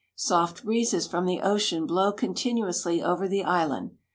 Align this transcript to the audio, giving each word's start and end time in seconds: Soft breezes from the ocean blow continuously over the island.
Soft 0.15 0.63
breezes 0.65 1.05
from 1.05 1.27
the 1.27 1.41
ocean 1.41 1.85
blow 1.85 2.11
continuously 2.11 3.03
over 3.03 3.27
the 3.27 3.43
island. 3.43 3.97